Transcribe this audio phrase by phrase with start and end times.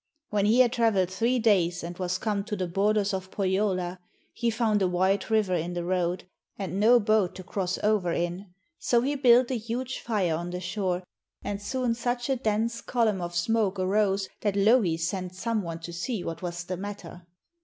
[0.31, 3.99] When he had travelled three days and was come to the borders of Pohjola,
[4.33, 6.23] he found a wide river in the road
[6.57, 8.47] and no boat to cross over in.
[8.79, 11.03] So he built a huge fire on the shore,
[11.43, 15.93] and soon such a dense column of smoke arose that Louhi sent some one to
[15.93, 17.27] see what was the matter.